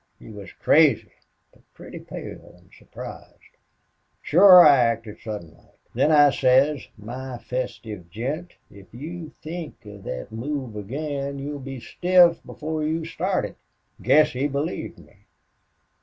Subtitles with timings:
[0.17, 1.11] He was crazy,
[1.53, 3.55] but pretty pale an' surprised.
[4.23, 5.77] Shore I acted sudden like.
[5.93, 11.79] Then I says, 'My festive gent, if you THINK of thet move again you'll be
[11.79, 13.57] stiff before you start it.'...
[14.01, 15.17] Guess he believed me."